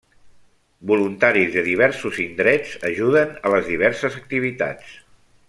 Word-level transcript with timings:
Voluntaris 0.91 1.51
de 1.55 1.63
diversos 1.67 2.17
indrets 2.23 2.73
ajuden 2.91 3.37
a 3.43 3.53
les 3.57 3.71
diverses 3.75 4.19
activitats. 4.23 4.99